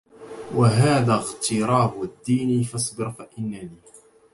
[0.55, 3.71] وهذا اغتراب الدين فاصبر فإنني